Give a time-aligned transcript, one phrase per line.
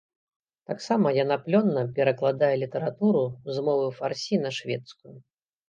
[0.69, 5.17] Таксама яна плённа перакладае літаратуру з мовы фарсі на шведскую.